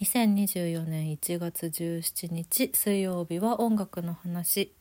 [0.00, 4.72] 2024年1月17日水曜日は音楽の話。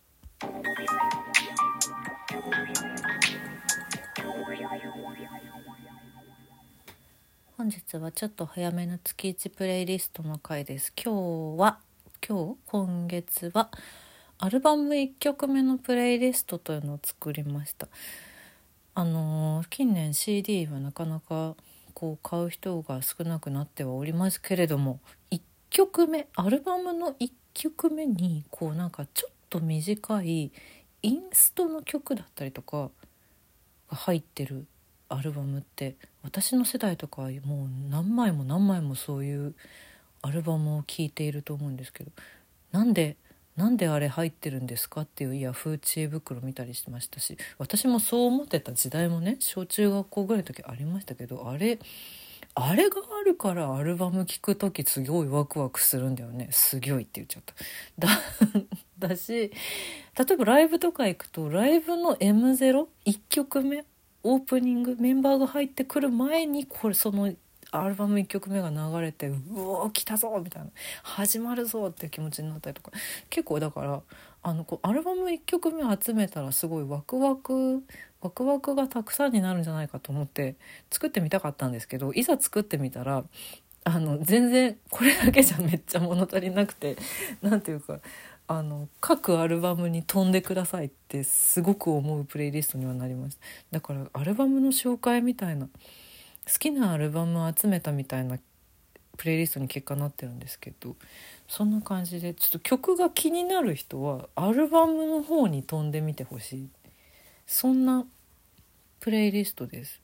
[7.58, 10.94] 本日はちょっと早めの月1プレイリストの回です。
[10.96, 11.80] 今日は
[12.26, 13.70] 今日今月は
[14.38, 17.90] アルバム1曲目のプレイリストというのを作りました。
[18.96, 21.58] あのー近年 CD はなかなか
[22.00, 30.50] こう買う人が少なくなってはおりますけれども1曲目アルバムの1曲目にこうなんかちょっと短い
[31.02, 32.90] インストの曲だったりとか
[33.90, 34.66] が入ってる
[35.10, 39.54] アルバムって私の世代とかはもう何枚も何枚もそういう
[40.22, 42.12] アルバムを聴いていると思うんですけど
[42.72, 43.18] なんで
[43.60, 45.02] なんであれ入ってるんですか？
[45.02, 51.78] っていうヤフー知恵袋見たりしましたし私もそう思ってた時代もね小中学校ぐらいの時ありましたけどあれ
[52.56, 56.48] あれがあるからアルバム聴く時すごいワクワクするんだよね。
[56.52, 57.44] すごいって言っちゃっ
[57.98, 58.08] た。
[58.08, 58.22] だ
[59.10, 59.52] だし例
[60.34, 62.88] えばライブとか行くとライブの M01
[63.30, 63.84] 曲目？
[64.24, 64.96] オープニング？
[65.00, 67.32] メンバーが入ってくる前にこれその
[67.72, 70.70] アルバム1曲目が流れてうお来たぞみたいな。
[71.04, 72.92] 始まるぞって気持ちになったりとか。
[73.30, 74.02] 結構だから
[74.42, 77.84] あのこうアルバム1曲目集めたらすごいワクワク
[78.22, 80.56] ワクワクがたくさんになるんじゃないかと思って
[80.92, 83.24] 作ってみたかったんですけどいざ作ってみたら
[83.84, 86.98] あの全然これだけじゃめっちゃ物足りなくて
[87.42, 88.00] なんていうか
[88.48, 93.42] あの各アルバムに飛んでくださいってすごく思うプレイリストにはなりました。
[93.72, 95.70] だからアルバムの紹介みたいな
[96.46, 98.38] 好きなアルバムを集めたみたいな
[99.18, 100.96] プレイリストに結果なってるんですけど
[101.48, 106.70] そんな感じでちょっと曲が気になる人はアルバムの方に飛んでみてほしい
[107.46, 108.06] そんな
[109.00, 110.02] プレイリストです。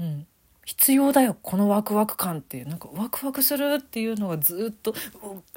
[0.00, 0.26] うん
[0.64, 2.56] 必要だよこのワクワク感って。
[2.56, 4.94] いうなんかワクワクするっていうのがずっとう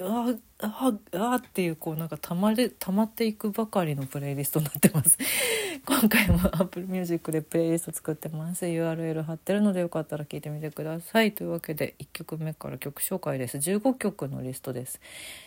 [0.02, 5.18] あああっていうこうなんかたまれ溜まっていくばかりのプレイリストになってます。
[5.86, 8.66] 今回も Apple Music でプレイリスト作ってます。
[8.66, 11.34] URL 貼ってるのでよかったら聞いてみてください。
[11.34, 13.58] というわけで1曲目から曲紹介です。
[13.58, 15.00] 15曲のリストです。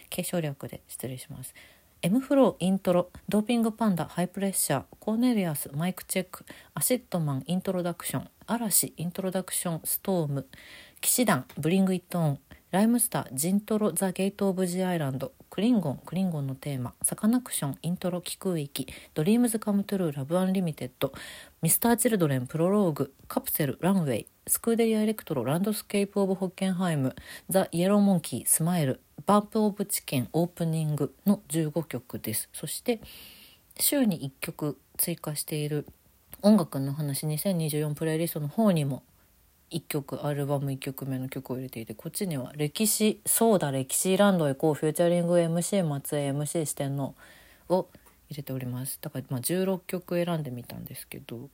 [0.09, 1.53] 継承略で失礼します。
[2.03, 6.45] M フローイントロドーピングパンダハイプレッシャーコーネリアスマイクチェック
[6.75, 8.31] アシットマンイントロダクション。
[8.49, 10.47] 嵐イントロダクションストーム
[11.03, 12.39] 騎士団ブリングイットオン
[12.71, 21.13] ライムスタージントロザ・ゲート・オブ・ジ・アイランドクリンゴンクリンゴンのテーマサカナクションイントロ気空域ドリームズ・カム・トゥルーラブ・アンリミテッド
[21.61, 27.15] ミスター・チルドレンプロローグカプセルランウェイスクーデリア・エレクトロランドスケープ・オブ・ホッケンハイム
[27.51, 32.49] ザ・イエロー・モンキースマイルバンプ・オブ・チキンオープニングの15曲です。
[32.55, 33.03] そして
[33.79, 35.87] 週に1曲追加している
[36.43, 39.03] 音楽の話2024プレイリストの方にも
[39.71, 47.15] 1曲アルバム1曲目の曲を入れていてこっちには「歴史そうだ歴史ランドへ行こうフューチャリング MC 松江 MC 四天王」
[47.69, 47.89] を
[48.31, 48.99] 入れております。
[49.01, 51.51] だからまあ16曲選んでみたんですけど。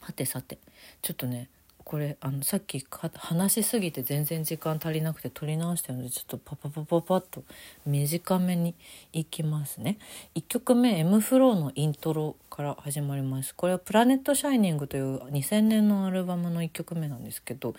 [0.00, 0.58] はてさて
[1.02, 1.50] ちょっとね
[1.88, 2.84] これあのさっき
[3.14, 7.42] 話しすぎて全然時間足りなくて撮り直してるのでちょっとパパパパパッと
[7.86, 8.74] 短めに
[9.14, 9.96] いきますね。
[10.34, 13.54] 1曲目 M フローのイントロから始まります。
[13.54, 17.74] これは「プラネット・シャイニング」という2000年のアルバムの1曲目なんですけど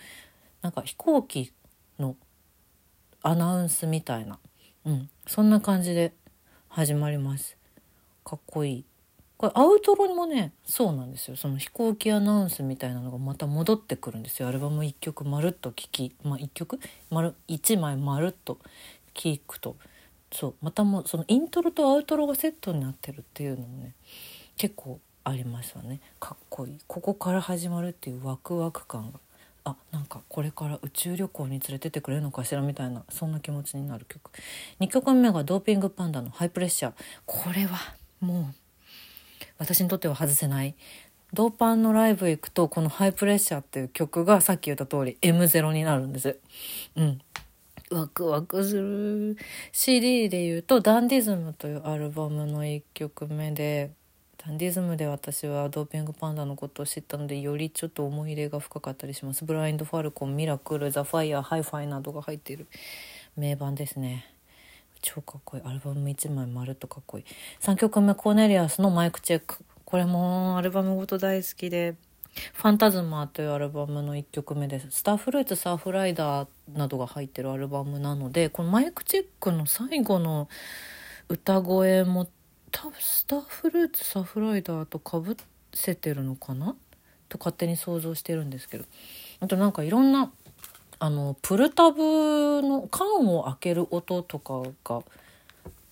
[0.60, 1.52] なんか飛行機
[2.00, 2.16] の
[3.22, 4.40] アナウンスみたいな、
[4.86, 6.12] うん、そんな感じで
[6.68, 7.56] 始まります。
[8.24, 8.84] かっこいい。
[9.40, 11.34] これアウトロもねそうなんですよ。
[11.34, 14.48] その飛行機アナウンスみたいなのがまた戻ってくるんですよ。
[14.48, 16.78] アルバム1曲まるっと聴き、まあ、1曲？
[17.08, 18.58] 丸1枚まるっと
[19.14, 19.76] 聴くと。
[20.30, 20.54] そう。
[20.60, 23.94] またもそのイントロとアウトロがセットになってるっていうのもね
[24.58, 26.00] 結構ありますよね。
[26.18, 26.78] かっこいい。
[26.86, 29.20] ここから始まるっていうワクワク感が。
[29.64, 34.30] あなんかこれから宇宙旅行に連れてってくれるのかしらみたいなそんな気持ちになる曲。
[34.80, 36.92] 2曲目が DOPING PANDA の Hi-Pressure。
[37.24, 37.78] これは
[38.20, 38.54] もう
[39.60, 40.74] 私にとっては外せない。
[41.34, 46.38] ドーパンのライブ行くとこの「ハイプレッシャー」っていう曲がさっき言った通り M0 になるんです。
[46.96, 47.20] うん。
[47.92, 49.36] ワクワクする。
[49.70, 53.90] CD で言うと「DANDYISM」というアルバムの1曲目で
[54.38, 59.44] DANDYISM で私は DOPING PANDA のことを知ったのでよりちょっと思い入れが深かったりします。
[59.44, 62.66] Blind Falcon MIRACLE The Fire Hi-Fi などが入っている
[63.36, 64.39] 名盤ですね。
[65.02, 65.62] 超かっこいい。
[65.64, 67.24] アルバム1枚まるっとかっこいい。
[67.60, 69.64] 3曲目 Cornelius の Mic Check。
[69.84, 71.96] これもアルバムごと大好きで
[72.26, 74.86] 「FANTASMA」というアルバムの1曲目です。
[74.90, 80.48] Star Fruits Surf Rider などが入ってるアルバムなのでこの Mic Check の最後の
[81.28, 82.28] 歌声も
[82.70, 85.36] 多分 Star Fruits Surf Rider とかぶ
[85.74, 86.76] せてるのかな？
[87.28, 88.84] と勝手に想像してるんですけど。
[89.40, 90.30] あとなんかいろんな
[91.00, 95.02] あのプルタブの缶を開ける音とかが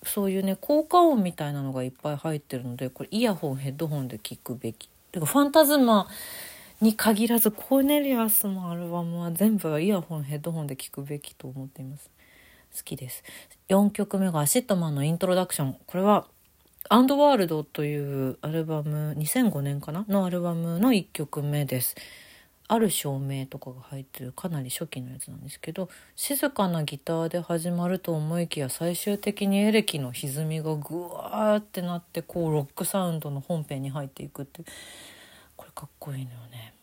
[0.03, 4.87] そういうね効果音みたいなのがいっぱい入ってるのでこれイヤホンヘッドホンで聞くべき。
[5.11, 6.07] てか FANTASMA
[6.79, 12.09] に限らず Cornelius のアルバムは全部イヤホンヘッドホンで聞くべきと思っています。
[12.77, 13.23] 好きです。
[13.69, 15.75] 4曲目が ACIDMAN の introduction。
[15.87, 16.27] これは
[16.87, 20.05] and world というアルバム2005年かな？
[20.07, 21.95] のアルバムの1曲目です。
[22.71, 34.63] ある照明とかが入ってるかなり初期のやつなんですけど静かなギターで始まると思いきや最終的にエレキの歪みがグワーってなってこうロックサウンドの本編に入っていくって
[35.57, 36.75] これかっこいいのよね。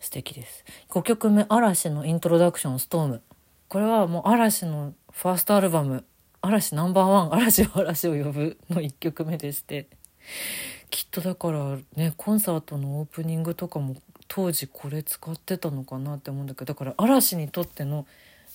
[0.00, 0.64] 素敵です。
[0.90, 3.22] 5曲目嵐のイントロダクションストーム。
[3.66, 6.04] これはもう嵐のファーストアルバム
[6.40, 9.88] 嵐ナンバーワン嵐は嵐を呼ぶの1曲目でして。
[10.90, 13.96] きっとだからねコンサートのオープニングとかも
[14.34, 18.04] 当時これ使ってたのかなって思うんだけどだから嵐にとっての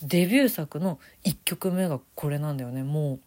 [0.04, 2.84] デビュー作の1曲目がこれなんだよね。
[2.84, 3.20] も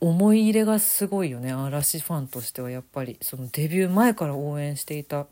[0.00, 1.50] う思い入れがすごいよね。
[1.50, 5.26] 嵐ファンとしてはやっぱりそのデビュー前から応援していた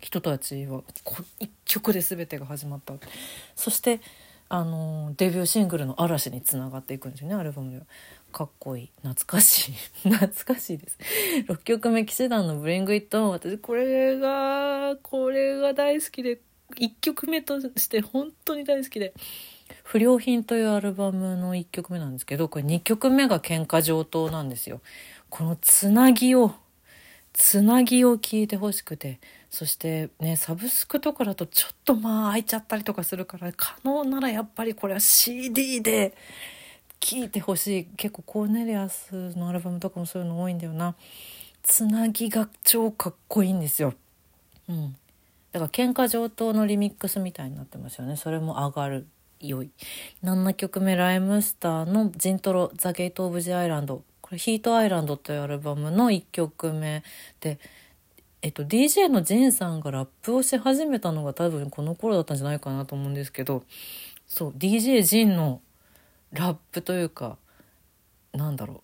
[0.00, 0.82] 人たちは
[1.38, 2.94] 一曲で全てが始まった。
[3.54, 4.00] そして
[4.48, 7.84] あのデビューシングルの「嵐」につながっていくんですよねアルバムでは。
[8.32, 8.90] かっこいい。
[9.02, 9.72] 懐かしい。
[10.10, 10.98] 懐かしいです。
[11.46, 16.40] 6曲目騎士団の「ブリング・イット・オン私これがこれが大好きで。
[16.76, 19.12] 1曲目として本当に大好きで。
[19.84, 24.80] 不良品というアルバムの1曲目なんですけどこれ2曲目が喧嘩上等なんですよ。
[25.28, 26.54] このつなぎを
[27.34, 29.20] つなぎを聞いてほしくて。
[29.52, 36.14] そしてねサブスクとかだとちょっとまあ空いちゃったりとかするから可能ならやっぱりこれは CD で
[37.02, 37.84] 聴いてほしい。
[37.96, 40.94] 結構コーネリアスのアルバムとかもそういうの多いんだよな。
[41.64, 43.92] つなぎが超かっこいいんですよ。
[44.68, 44.96] うん。
[45.50, 48.16] だから喧嘩上等のリミックスみたいになってますよね。
[48.16, 49.06] それも上がる。
[49.40, 49.70] 良い。
[50.22, 57.02] 7曲目ライムスターの「ジントロザ・ゲート・オブ・ジ・アイランド」これ「ヒート・アイランド」というアルバムの1曲目
[57.40, 57.58] で。
[58.44, 63.64] えっと DJ のジンさんがラップをし始めたのが多分この頃だったんじゃないかなと思うんですけど。
[64.28, 65.60] そう DJ ジンの
[66.32, 67.36] ラップというか
[68.32, 68.82] なんだろ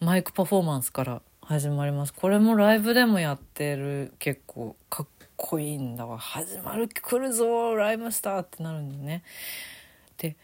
[0.00, 0.04] う。
[0.04, 2.14] マイクパフォーマンスから始まります。
[2.14, 4.14] これもライブでもやってる。
[4.18, 5.06] 結構かっ
[5.36, 6.18] こいいんだわ。
[6.18, 9.22] 始まる来るぞライムスターってなるんだよね。
[10.16, 10.36] で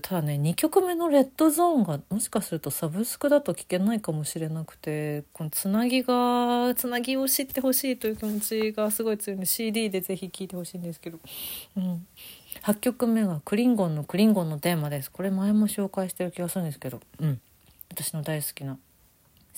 [0.00, 11.20] ただね2曲目の「レッドゾーン」がもしかするとサブスクだと聞けないかもしれなくてこのつなぎがつなぎを知ってほしいという気持ちがすごい強いんで CD でぜひ聴いてほしいんですけど、
[11.76, 12.06] うん、
[12.66, 15.08] 8曲目がクリンゴンのクリンゴンのテーマです。
[15.08, 17.40] これ前も紹介してる気がするんですけど、うん、
[17.90, 18.76] 私の大好きな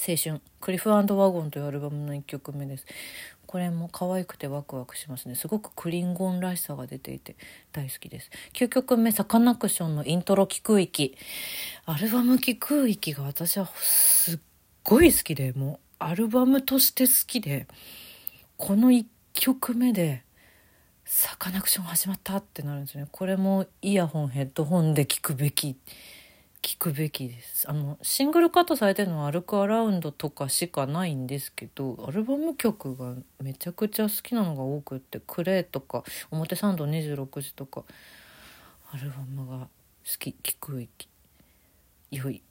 [0.07, 0.43] 青春。
[0.61, 2.85] クリフワゴンというアルバムの1曲目です。
[3.47, 5.37] これも可愛くてワクワクしますね。
[5.37, 7.37] すごくクリンゴンらしさが出ていて
[7.73, 8.31] 大好きです。
[8.53, 11.17] 9曲目サカナクションのイントロ聞く域
[11.87, 14.39] アルバム聞く域が私はすっ
[14.85, 17.69] ごい好きでもうアルバムとして好きで
[18.59, 20.25] この1曲目で
[21.11, 23.09] サカナクション始まったってなるんですよね。
[23.11, 25.75] これもイヤホンヘッドホンで聞くべき
[26.61, 27.67] 聞くべきです。
[27.67, 37.85] あのシングルカットされてるのは「歩くアラウンド」とかしかないんですけどアルバム曲がめちゃくちゃ好きなのが多くって「クレイ」とか「表参道26時」とか
[38.93, 39.69] アルバムが好
[40.19, 41.09] き聞く域
[42.11, 42.43] 良い。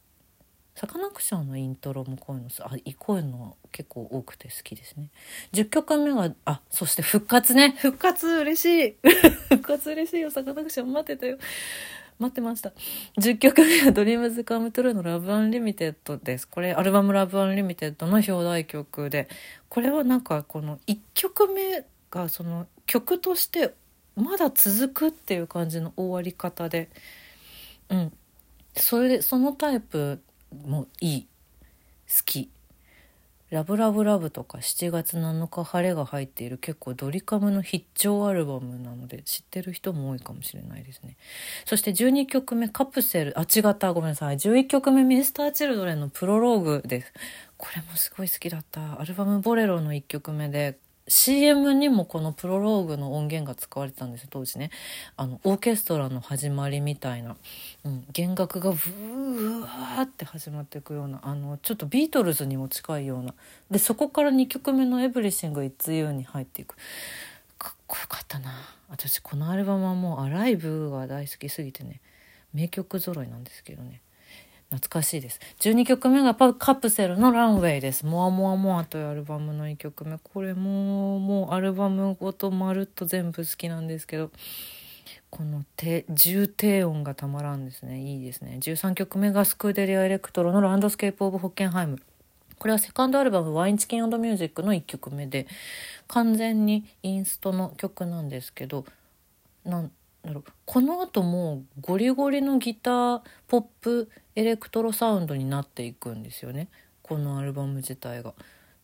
[0.73, 5.11] サカナクションのイントロもこういうのあこういうの結構多くて好きですね。
[5.53, 7.75] 10曲目があそして復活ね。
[7.77, 8.95] 復活嬉しい。
[9.49, 11.37] 復活嬉しいよサカナクション待ってたよ。
[12.17, 12.73] 待ってました。
[13.19, 16.47] 10曲目は「DREAMS COME TRUE の LOVE UNLIMITED です。
[16.47, 19.27] これアルバム LOVE UNLIMITED の表題曲で。
[19.69, 23.75] これはなんかこの1曲目がその曲として
[24.15, 26.89] まだ続くっていう感じの終わり方で。
[27.89, 28.13] うん。
[28.75, 30.19] それでそのタイプ
[30.65, 31.27] もいい。
[32.07, 32.49] 好き
[33.49, 41.15] ラブラブラブとか7月7日晴れが入っている結構ドリカムの必聴アルバムなので知ってる人も多いかもしれないですね。
[41.65, 44.37] そして12曲目カプセル、あ、違った、ごめんなさい。
[44.37, 47.13] 11曲目ミスターチルドレンのプロローグです。
[47.55, 48.99] これもすごい好きだった。
[48.99, 50.77] アルバムボレロの1曲目で
[51.07, 54.71] CM にもこのプロローグの音源が使われてたんですよ当時ね。
[55.15, 57.37] あのオーケストラの始まりみたいな、
[57.85, 63.33] うん、弦楽がブワーって始まっていくようなあのちょっとビートルズにも近いような。
[63.71, 66.75] でそこから2曲目の「Everything It's You」に入っていく。
[67.57, 68.51] かっこよかったな。
[68.89, 72.01] 私このアルバムはもう「ALIVE」が大好きすぎてね
[72.53, 74.01] 名曲揃いなんですけどね。
[74.69, 75.39] 懐かしいです。
[75.59, 80.17] 12曲目が capsule のランウェイです「モアモアモア」というアルバムの1曲目。
[80.17, 84.31] これももうアルバムごとまるっと全部好きなんですけど。
[85.29, 87.99] この低重低音がたまらんですね。
[87.99, 88.59] いいですね。
[88.61, 91.99] 13曲目が SCUDELIA ELECTRO の Landscape of Hockenheim。
[92.57, 95.47] これはセカンドアルバム「Wine, Chicken & Good Music」の1曲目で
[96.07, 98.85] 完全にインストの曲なんですけど
[99.63, 99.91] なん
[100.27, 106.67] だろうこの後もゴリゴリのギターポップエレクトロサウンドになっていくんですよね
[107.01, 108.33] このアルバム自体が。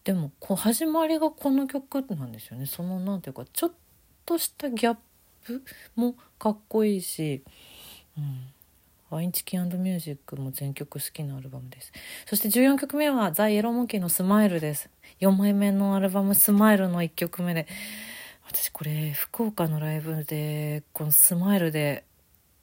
[0.03, 3.71] でもこう始まりがこの曲なんですよねそのなんていうかちょっ
[4.25, 4.97] としたギャッ
[5.45, 5.63] プ
[5.95, 7.43] もかっこいいし、
[8.17, 8.53] うん、
[9.13, 11.91] ワインチキンミュージックも全曲好きなアルバムです。
[12.25, 14.89] そして14曲目はザ・イエローモンキーのスマイルです。
[15.21, 17.67] 4枚目のアルバムスマイルの1曲目で、
[18.47, 22.03] 私これ福岡のライブで、このスマイルで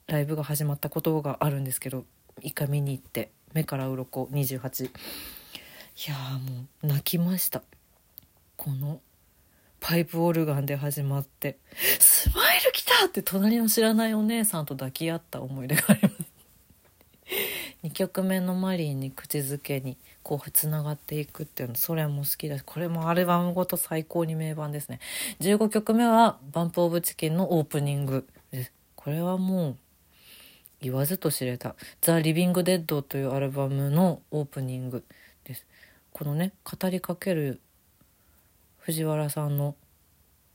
[0.06, 2.04] ライブが始まったことがあるんですけど、
[2.42, 4.86] 一回見に行って、目から鱗28。
[4.86, 4.90] い
[6.08, 7.62] やもう泣きました
[8.56, 9.00] この
[9.80, 11.58] パイプオルガンで始まって
[11.98, 16.29] 「スマイル来た!」って隣の知らないお姉さんと抱き合った思い出があります
[18.00, 25.00] 曲目の「マリー」に口づけにこうつながっていくっていうのそれも好きだしこれもアルバムごと最高に名盤ですね。
[25.40, 28.72] 15曲目は「バンプ・オブ・チキン」のオープニングです。
[28.96, 29.76] これはもう
[30.80, 35.04] 言わずと知れた「ザ・リビング・デッド」というアルバムのオープニング
[35.44, 35.66] です。
[36.12, 37.60] このね語りかける
[38.78, 39.76] 藤原さんの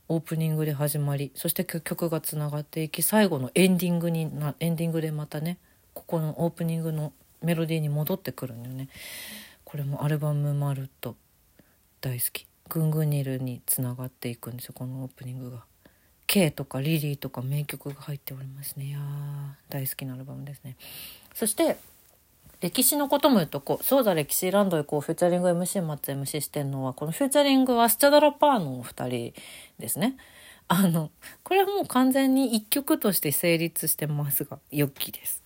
[0.08, 5.58] オープニングで始まりそして曲がつながっていき最後のエンディングになエンディングでまたね
[5.94, 7.12] ここのオープニングの
[7.42, 8.88] メロディーに戻ってくるんだよね。
[9.64, 11.16] これもアルバムまるっと
[12.00, 12.46] 大好き。
[12.68, 15.64] グングニルにつながっていくんですよこのオープニングが。
[16.26, 18.86] K とかリリーとか名曲が入っておりますね。
[18.86, 18.98] いや
[19.68, 20.76] 大好きなアルバムですね。
[21.34, 21.76] そして
[22.60, 29.34] 歴史のことも言うとこう、そうだ歴史ランドへこう、フューチャリング MC 松 MC してんのは、このフューチャリングはスチャダラパーのお二人
[29.78, 30.16] ですね。
[30.68, 31.10] あの、
[31.44, 35.42] これはもう完全に一曲として成立してますが、良きです。